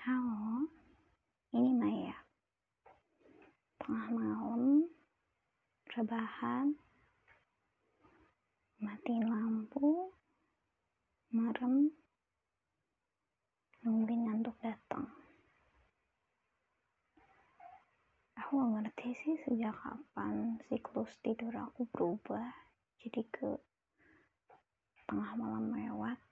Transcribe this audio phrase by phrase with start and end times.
[0.00, 0.64] Halo,
[1.52, 2.16] ini Maya.
[3.84, 4.88] Tengah malam,
[5.92, 6.72] rebahan,
[8.80, 10.08] matiin lampu,
[11.36, 11.92] merem,
[13.84, 15.04] nungguin ngantuk datang.
[18.40, 22.48] Aku gak ngerti sih sejak kapan siklus tidur aku berubah
[23.04, 23.60] jadi ke
[25.04, 26.29] tengah malam lewat.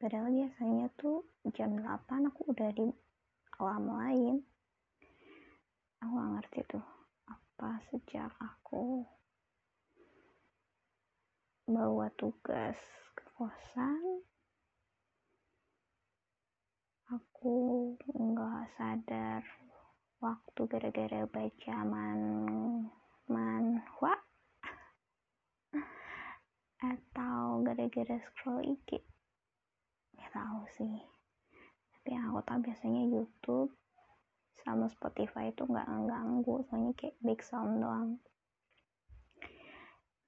[0.00, 2.88] Padahal biasanya tuh jam 8 aku udah di
[3.60, 4.36] alam lain.
[6.00, 6.86] Aku gak ngerti tuh
[7.28, 9.04] apa sejak aku
[11.68, 12.80] bawa tugas
[13.12, 14.24] ke kosan
[17.12, 19.44] aku nggak sadar
[20.18, 22.20] waktu gara-gara baca man
[23.28, 24.14] manhwa
[26.80, 29.04] atau gara-gara scroll IG
[30.30, 30.96] tahu sih.
[31.94, 33.70] Tapi yang aku tahu biasanya YouTube
[34.64, 38.16] sama Spotify itu nggak ganggu soalnya kayak back sound doang.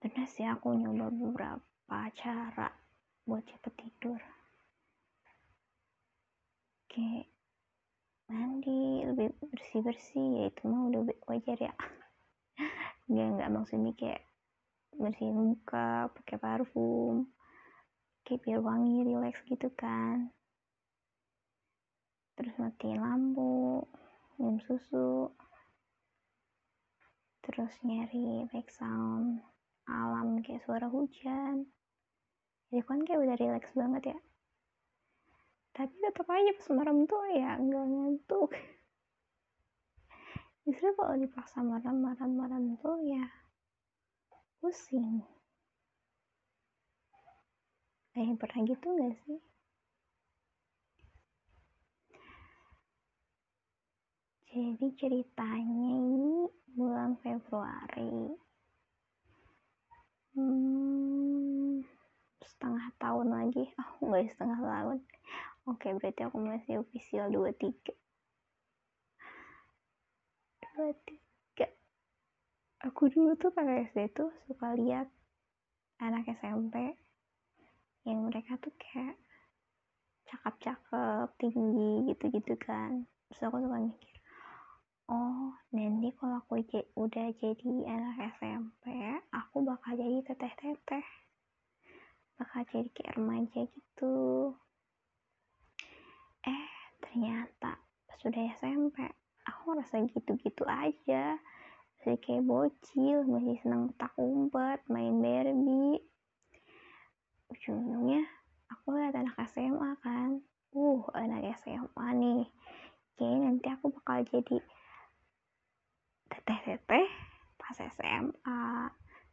[0.02, 2.68] Bener sih aku nyoba beberapa cara
[3.22, 4.20] buat cepet tidur.
[6.90, 7.30] Kayak
[8.26, 11.74] mandi lebih bersih bersih ya itu mah udah wajar ya.
[13.08, 14.22] Nggak nggak maksudnya kayak
[14.96, 17.30] bersihin muka pakai parfum
[18.22, 20.30] kayak biar wangi relax gitu kan.
[22.38, 23.84] Terus matiin lampu
[24.38, 25.30] minum susu
[27.42, 29.42] terus nyari back sound
[29.90, 31.66] alam kayak suara hujan.
[32.70, 34.18] Jadi kan kayak udah relax banget ya.
[35.72, 38.50] Tapi tetap aja pas merem tuh ya nggak ngantuk.
[40.62, 43.26] Justru kalau dipaksa merem merem merem tuh ya
[44.62, 45.26] pusing
[48.12, 49.40] kayak pernah gitu gak sih?
[54.52, 56.44] Jadi ceritanya ini
[56.76, 58.36] bulan Februari.
[60.36, 61.80] Hmm,
[62.44, 63.64] setengah tahun lagi.
[63.80, 64.98] Oh nggak setengah tahun.
[65.64, 67.96] Oke berarti aku masih official 23
[70.76, 71.68] 23
[72.82, 75.06] aku dulu tuh pada SD tuh suka lihat
[76.02, 76.96] anak SMP
[78.08, 79.16] yang mereka tuh kayak
[80.26, 83.06] cakep-cakep tinggi gitu-gitu kan.
[83.30, 84.12] Terus aku suka mikir
[85.12, 86.64] oh nanti kalau aku
[86.96, 88.84] udah jadi anak SMP
[89.28, 91.06] aku bakal jadi teteh-teteh.
[92.40, 94.16] Bakal jadi kayak remaja gitu.
[96.48, 96.68] Eh
[97.04, 97.76] ternyata
[98.08, 99.04] pas udah SMP
[99.44, 101.36] aku rasa gitu-gitu aja.
[102.02, 106.02] Masih kayak bocil masih seneng petak umpet main Barbie
[107.52, 108.24] ujung-ujungnya
[108.72, 110.40] aku lihat anak SMA kan.
[110.72, 112.48] Uh anak SMA nih.
[113.20, 114.56] Kayaknya nanti aku bakal jadi
[116.32, 117.06] teteh-teteh
[117.60, 118.64] pas SMA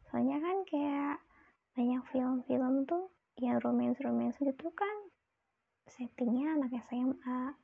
[0.04, 1.16] soalnya kan kayak
[1.72, 3.08] banyak film-film tuh
[3.40, 4.96] yang romance-romance gitu kan.
[5.88, 7.56] Settingnya anak SMA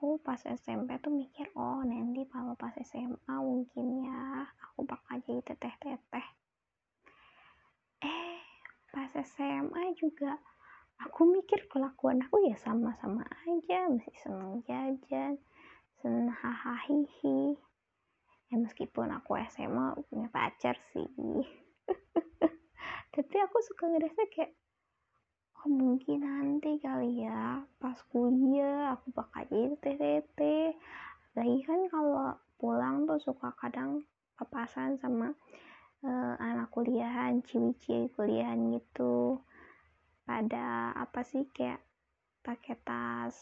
[0.00, 5.40] aku pas SMP tuh mikir oh nanti kalau pas SMA mungkin ya aku bakal jadi
[5.44, 6.00] teteh-teteh.
[6.20, 6.28] eh
[9.24, 10.40] SMA juga.
[11.00, 15.40] Aku mikir kelakuan aku ya sama-sama aja masih seneng jajan
[16.00, 16.96] seneng hahaha
[18.50, 21.06] ya meskipun aku SMA punya pacar sih.
[23.14, 24.52] Tapi aku suka ngerasa kayak
[25.60, 30.40] oh mungkin nanti kali ya pas kuliah aku bakal jadi TTT
[31.36, 34.02] lagi kan kalau pulang tuh suka kadang
[34.40, 35.36] papasan sama
[36.04, 39.40] uh, anak kuliahan ciwi-ciwi kuliahan gitu.
[40.24, 41.82] Pada apa sih kayak
[42.40, 43.36] pakai tas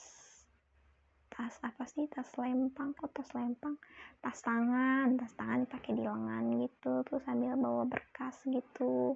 [1.28, 3.78] tas apa sih tas lempang kok tas lempang?
[4.19, 9.14] Tas tangan tas tangan dipakai di lengan gitu terus sambil bawa berkas gitu.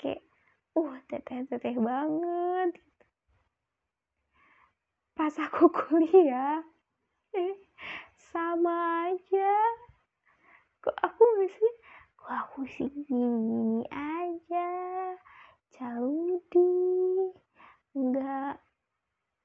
[0.00, 0.24] Kayak
[0.78, 2.70] uh teteh teteh banget.
[5.12, 6.64] Pas aku kuliah
[7.36, 7.54] eh
[8.32, 9.54] sama aja.
[10.78, 11.72] Kok aku masih
[12.28, 14.68] aku sih gini, -gini aja.
[15.72, 16.72] Caludi
[17.96, 18.60] enggak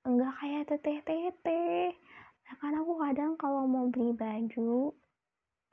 [0.03, 1.95] enggak kayak teteh-teteh.
[2.43, 4.91] Nah kan aku kadang kalau mau beli baju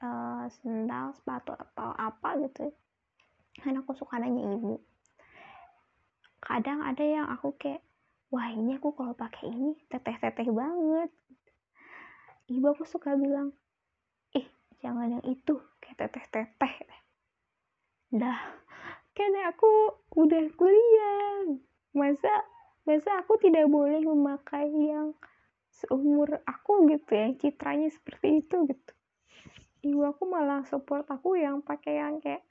[0.00, 2.70] uh, sendal sepatu atau apa gitu
[3.60, 4.78] kan aku suka nanya ibu.
[6.40, 7.82] Kadang ada yang aku kayak
[8.32, 11.10] wah ini aku kalau pakai ini teteh-teteh banget.
[12.48, 13.52] Ibu aku suka bilang
[14.32, 14.46] ih
[14.80, 15.58] jangan yang itu
[15.90, 16.74] kayak teteh-teteh.
[18.14, 18.38] Dah
[19.10, 21.58] kan aku udah kuliah.
[21.90, 22.30] Masa
[22.86, 25.18] masa aku tidak boleh memakai yang
[25.70, 28.92] seumur aku gitu yang citranya seperti itu gitu.
[29.90, 32.46] Ibu aku malah support aku yang pakai yang kayak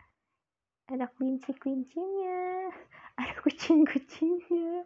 [0.89, 2.73] ada kelinci-kelincinya
[3.15, 4.83] ada kucing-kucingnya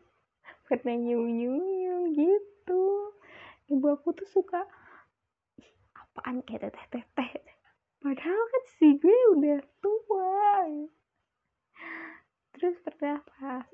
[0.67, 2.85] pernah nyium-nyium gitu.
[3.71, 4.61] Ibu aku tuh suka
[5.95, 7.52] apaan kayak teteh-teteh
[8.03, 10.67] padahal kan si gue udah tua.
[12.51, 13.23] Terus pernah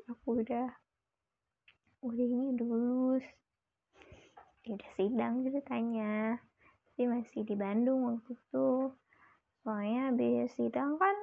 [0.05, 0.69] aku udah
[2.05, 3.25] udah ini udah lulus.
[4.69, 6.37] Ya udah sidang ceritanya.
[6.93, 8.93] Tapi masih di Bandung waktu itu.
[9.65, 11.17] Soalnya habis sidang kan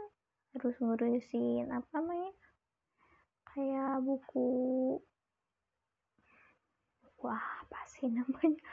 [0.58, 2.34] harus ngurusin apa namanya?
[3.54, 4.50] Kayak buku
[7.22, 8.66] wah apa sih namanya?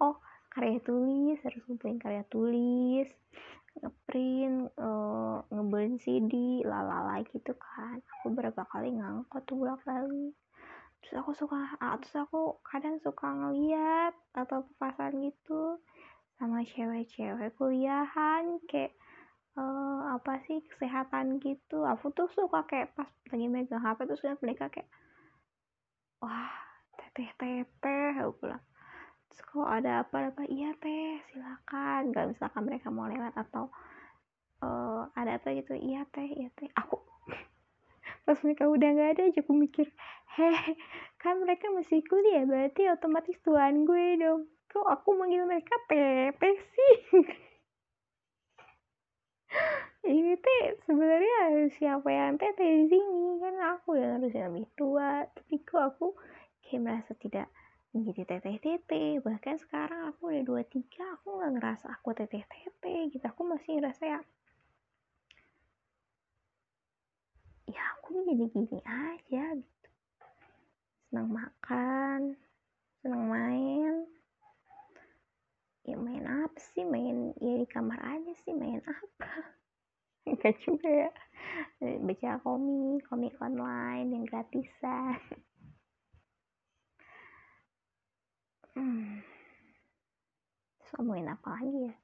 [0.00, 0.16] Oh
[0.58, 3.06] karya tulis harus ngumpulin karya tulis
[3.78, 8.02] ngeprint uh, ngeburn CD lalala gitu kan.
[8.18, 10.34] Aku berapa kali ngangkot tuh bolak balik
[10.98, 15.78] terus aku suka ah, terus aku kadang suka ngeliat atau papasan gitu
[16.38, 18.94] sama cewek-cewek kuliahan kayak
[19.58, 21.86] uh, apa sih kesehatan gitu.
[21.86, 24.90] Aku tuh suka kayak pas lagi megang HP suka mereka kayak
[26.18, 26.50] wah
[26.98, 28.62] teteh teteh aku bilang
[29.28, 32.12] terus kalau ada apa-apa iya teh silakan.
[32.12, 33.68] Kalau misalkan mereka mau lewat atau
[34.64, 36.68] uh, ada apa gitu iya teh iya teh.
[36.74, 37.00] Aku
[38.26, 39.88] pas mereka udah nggak ada aja aku mikir
[40.36, 40.76] heh
[41.18, 44.46] kan mereka masih kuliah berarti otomatis tuan gue dong.
[44.68, 46.96] Kok aku manggil mereka teteh sih?
[50.08, 53.40] Ini teh sebenarnya siapa yang teteh di sini.
[53.40, 55.24] Kan aku yang harus lebih tua.
[55.24, 56.16] Tapi kok aku
[56.64, 57.48] kayak merasa tidak
[57.92, 59.20] menjadi teteh-teteh.
[59.24, 63.24] Bahkan sekarang aku udah dua tiga aku nggak ngerasa aku teteh-teteh gitu.
[63.24, 64.20] Aku masih ngerasa ya
[67.68, 69.88] ya aku jadi gini aja gitu.
[71.08, 72.20] Senang makan
[73.00, 73.94] senang main.
[75.84, 76.84] Ya main apa sih?
[76.84, 79.32] Main ya di kamar aja sih main apa?
[80.28, 81.10] Enggak juga ya.
[82.04, 85.16] Baca komik komik online yang gratisan
[88.78, 89.18] hmm.
[90.94, 91.94] ngomongin apa lagi ya?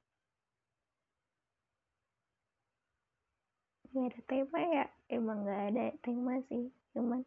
[3.95, 4.85] Nggak ada tema ya.
[5.07, 6.67] Emang nggak ada tema sih.
[6.91, 7.23] Cuman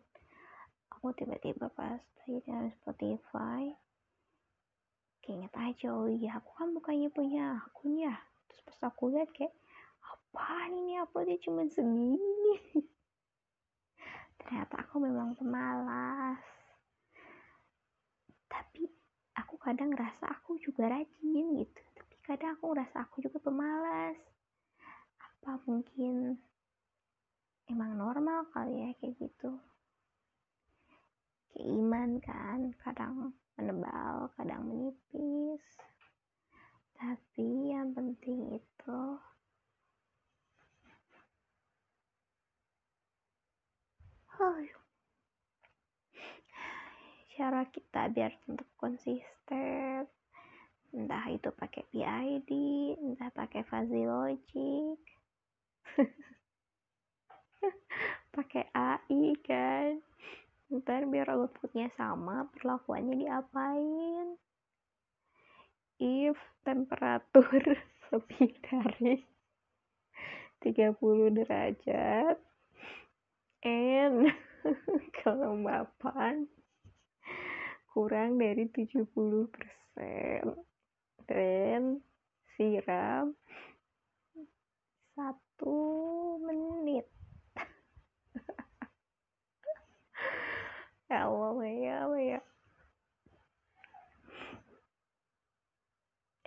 [0.92, 3.72] aku tiba-tiba pas lagi di Spotify
[5.28, 8.16] keinget aja oh iya aku kan bukannya punya akun ya.
[8.48, 9.52] Terus pas aku lihat kayak
[10.00, 11.00] apaan ini?
[11.04, 12.56] Uploadnya cuma segini.
[14.40, 16.40] Ternyata aku memang pemalas.
[18.48, 18.88] Tapi
[19.38, 24.18] aku kadang ngerasa aku juga rajin gitu tapi kadang aku ngerasa aku juga pemalas.
[25.22, 26.34] Apa mungkin
[27.70, 29.50] emang normal kali ya kayak gitu?
[31.54, 33.12] Kayak iman kan kadang
[33.54, 35.62] menebal kadang menipis.
[36.98, 39.00] Tapi yang penting itu
[44.38, 44.58] oh,
[47.38, 50.10] cara kita biar tetap konsisten.
[50.90, 52.50] Entah itu pakai PID
[52.98, 54.98] entah pakai fuzzy logic.
[58.34, 60.02] Pakai AI kan.
[60.70, 64.34] Ntar biar outputnya sama perlakuannya diapain?
[66.02, 67.78] If temperatur
[68.10, 69.22] lebih dari
[70.62, 72.38] 30 derajat
[73.62, 74.30] and
[75.22, 76.50] kelembapan
[77.92, 79.04] kurang dari 70
[79.50, 80.44] persen.
[81.28, 82.00] Dan
[82.56, 83.36] siram
[85.12, 85.76] satu
[86.42, 87.06] menit.
[91.08, 92.40] Ya Allah ya Allah ya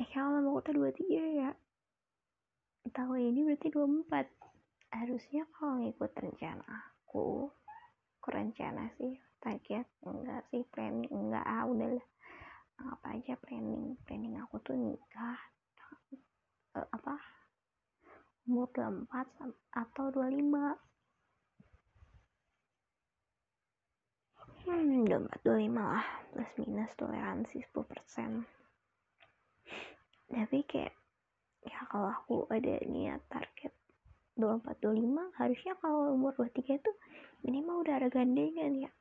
[0.01, 1.49] eh kalau kita dua tiga ya?
[2.89, 4.29] Tahun ini berarti dua empat.
[4.93, 7.53] Harusnya kalau ngikut rencana aku
[8.21, 9.17] aku rencana sih?
[9.41, 9.89] Target?
[10.05, 11.09] Enggak sih planning.
[11.09, 12.05] Enggak ah udahlah
[12.77, 13.97] apa aja planning?
[14.05, 15.41] Planning aku tuh nikah
[16.77, 17.17] uh, apa
[18.45, 19.09] umur 24
[19.73, 20.29] atau 25
[24.69, 26.05] hmm 24 25 lah.
[26.29, 28.61] Plus minus toleransi 10%
[30.31, 30.95] tapi kayak
[31.67, 33.75] ya kalau aku ada niat target
[34.39, 36.91] 24 25 harusnya kalau umur 23 itu
[37.43, 38.91] minimal udah ada gandengan ya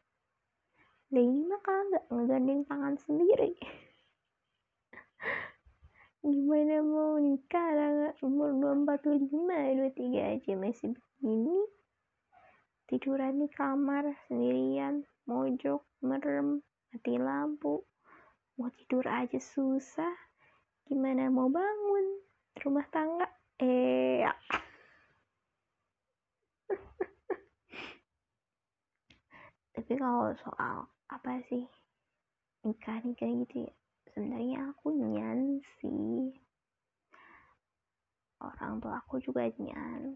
[1.10, 3.58] lah ini mah kagak ngegandeng tangan sendiri.
[6.22, 8.54] Gimana mau nikah lah umur
[8.87, 11.58] 24 25 23 aja masih begini.
[12.87, 16.62] Tiduran di kamar sendirian mojok merem
[16.94, 17.82] mati lampu.
[18.54, 20.14] Mau tidur aja susah.
[20.87, 22.22] Gimana mau bangun
[22.62, 23.26] rumah tangga?
[23.58, 24.30] Eh ya.
[29.90, 31.66] Tapi kalau soal apa sih
[32.62, 33.75] nikah nikah gitu ya
[34.06, 36.30] sebenarnya aku nyan sih.
[38.38, 40.14] Orang tua aku juga nyan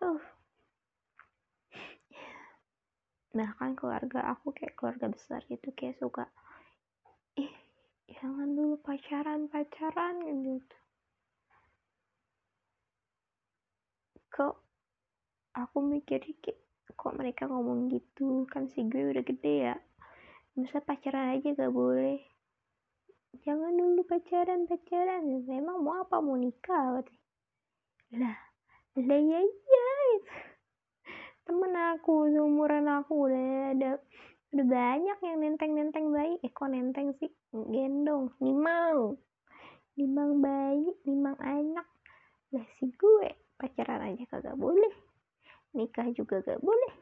[0.00, 0.24] uh
[3.36, 6.24] bahkan keluarga aku kayak keluarga besar gitu kayak suka
[7.36, 7.52] ih
[8.16, 10.83] jangan dulu pacaran pacaran gitu
[14.34, 14.58] kok
[15.54, 16.58] aku mikir kayak
[16.98, 18.42] kok mereka ngomong gitu?
[18.50, 19.76] Kan si gue udah gede ya.
[20.58, 22.18] Masa pacaran aja gak boleh?
[23.46, 25.22] Jangan dulu pacaran pacaran.
[25.46, 26.18] Memang mau apa?
[26.18, 26.98] Mau nikah?
[28.14, 28.38] lah
[28.94, 29.90] lah ya iya.
[31.46, 33.90] Temen aku seumuran aku udah ada
[34.54, 36.42] udah banyak yang nenteng-nenteng bayi.
[36.42, 37.30] Eh kok nenteng sih?
[37.54, 39.14] Gendong nimang
[39.94, 41.86] nimang bayi nimang anak.
[42.50, 44.94] Lah si gue pacaran aja kagak boleh.
[45.74, 46.94] Nikah juga gak boleh.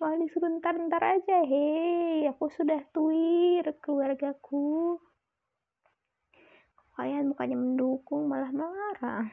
[0.00, 4.98] Malah disuruh ntar-ntar aja hei aku sudah tuir keluargaku.
[6.96, 9.30] Kalian bukannya mendukung malah melarang.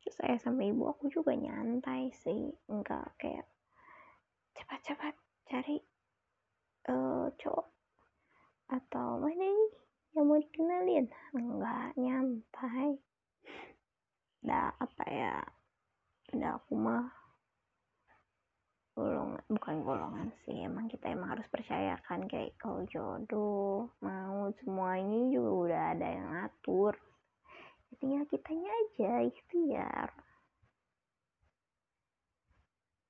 [0.00, 2.52] Terus saya sama ibu aku juga nyantai sih.
[2.68, 3.48] Enggak kayak
[4.56, 5.14] cepat-cepat
[5.48, 5.76] cari
[6.88, 7.68] uh, cowok
[8.70, 9.68] atau mana ini
[10.14, 11.06] yang mau dikenalin.
[11.34, 13.00] Enggak nyantai
[14.40, 15.36] dah apa ya?
[16.32, 17.04] Dah aku mah
[18.94, 25.50] golongan bukan golongan sih emang kita emang harus percayakan kayak kalau jodoh mau semuanya juga
[25.50, 26.94] udah ada yang ngatur.
[28.00, 30.10] Tinggal kitanya aja ikhtiar.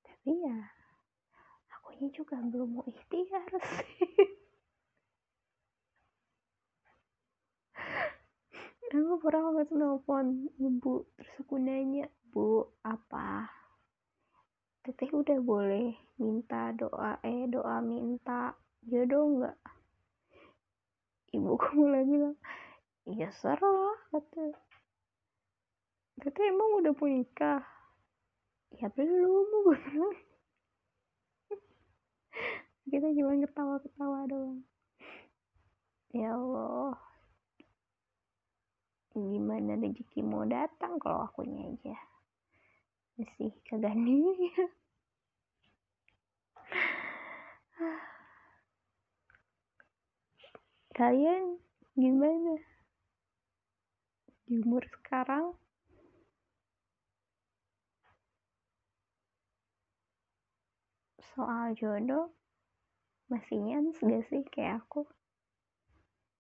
[0.02, 0.58] Tapi ya
[1.75, 3.50] akunya juga belum mau ikhtiar
[3.99, 4.39] sih
[8.99, 10.26] aku pernah banget nelfon
[10.59, 13.47] ibu terus aku nanya bu apa
[14.82, 19.59] teteh udah boleh minta doa eh doa minta jodoh nggak
[21.37, 22.37] ibu kamu lagi bilang
[23.06, 24.59] iya serah kata
[26.20, 27.64] Tete emang udah punya nikah?
[28.76, 29.80] Ya belum, gue.
[32.92, 34.61] Kita cuma ketawa-ketawa doang.
[36.12, 36.79] Ya Allah.
[39.60, 41.92] Gimana rezeki mau datang kalau akunya aja.
[43.20, 43.52] Masih
[43.92, 44.56] nih.
[50.96, 51.60] Kalian
[51.92, 52.56] gimana?
[54.48, 55.52] Di umur sekarang
[61.36, 62.32] soal jodoh
[63.28, 65.04] masih nyans gak sih kayak aku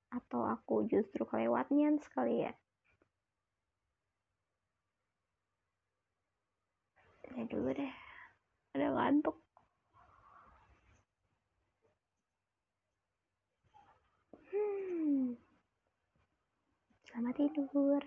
[0.08, 2.56] atau aku justru kelewat nyans sekali ya
[7.36, 7.92] ya dulu deh.
[8.74, 9.36] Ada ngantuk.
[14.50, 15.38] Hmm.
[17.06, 18.02] selamat tidur